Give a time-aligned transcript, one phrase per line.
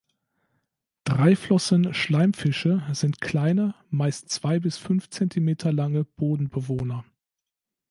[1.03, 7.05] Dreiflossen-Schleimfische sind kleine, meist zwei bis fünf Zentimeter lange Bodenbewohner.